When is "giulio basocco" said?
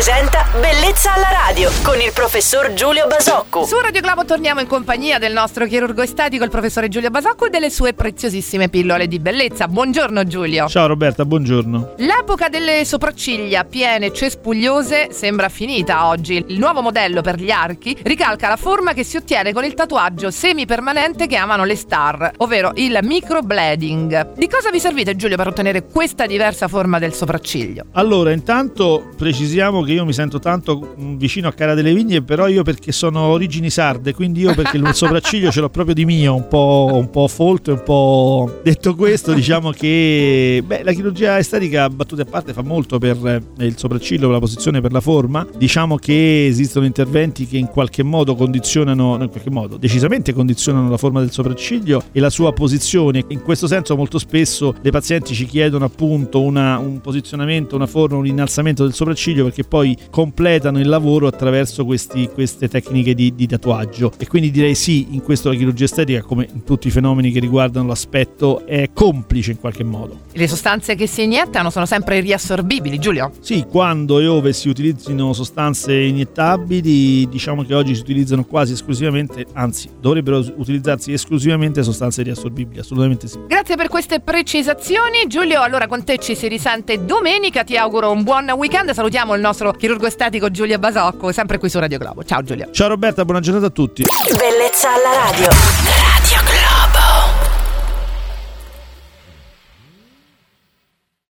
2.72-3.64, 6.88-7.46, 90.50-91.32